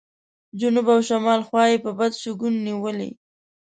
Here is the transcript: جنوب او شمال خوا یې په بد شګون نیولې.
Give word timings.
جنوب 0.59 0.87
او 0.93 0.99
شمال 1.09 1.41
خوا 1.47 1.63
یې 1.71 1.77
په 1.83 1.91
بد 1.97 2.11
شګون 2.21 2.53
نیولې. 2.67 3.11